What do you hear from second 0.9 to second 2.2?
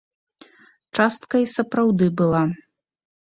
Частка і сапраўды